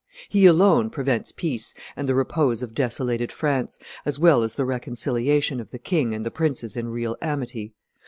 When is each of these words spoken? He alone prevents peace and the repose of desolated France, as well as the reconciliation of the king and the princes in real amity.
He 0.29 0.47
alone 0.47 0.89
prevents 0.89 1.31
peace 1.31 1.75
and 1.95 2.09
the 2.09 2.15
repose 2.15 2.63
of 2.63 2.73
desolated 2.73 3.31
France, 3.31 3.77
as 4.03 4.17
well 4.17 4.41
as 4.41 4.55
the 4.55 4.65
reconciliation 4.65 5.59
of 5.59 5.69
the 5.69 5.77
king 5.77 6.15
and 6.15 6.25
the 6.25 6.31
princes 6.31 6.75
in 6.75 6.87
real 6.89 7.15
amity. 7.21 7.75